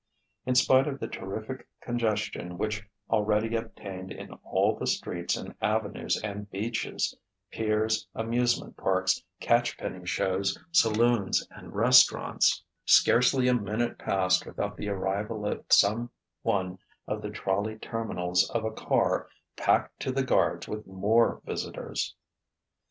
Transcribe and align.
In 0.47 0.55
spite 0.55 0.87
of 0.87 0.99
the 0.99 1.07
terrific 1.07 1.67
congestion 1.79 2.57
which 2.57 2.89
already 3.11 3.55
obtained 3.55 4.11
in 4.11 4.31
all 4.43 4.75
the 4.75 4.87
streets 4.87 5.37
and 5.37 5.53
avenues 5.61 6.19
and 6.23 6.49
beaches, 6.49 7.15
piers, 7.51 8.07
amusement 8.15 8.77
parks, 8.77 9.21
catch 9.39 9.77
penny 9.77 10.03
shows, 10.07 10.57
saloons, 10.71 11.47
and 11.51 11.75
restaurants, 11.75 12.63
scarcely 12.83 13.47
a 13.47 13.53
minute 13.53 13.99
passed 13.99 14.43
without 14.47 14.75
the 14.75 14.89
arrival 14.89 15.45
at 15.47 15.71
some 15.71 16.09
one 16.41 16.79
of 17.05 17.21
the 17.21 17.29
trolley 17.29 17.75
terminals 17.77 18.49
of 18.49 18.65
a 18.65 18.71
car 18.71 19.27
packed 19.55 19.99
to 19.99 20.11
the 20.11 20.23
guards 20.23 20.67
with 20.67 20.87
more 20.87 21.43
visitors. 21.45 22.15